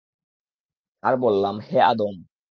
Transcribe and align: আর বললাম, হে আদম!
আর 1.03 1.13
বললাম, 1.15 1.55
হে 1.59 1.77
আদম! 1.81 2.15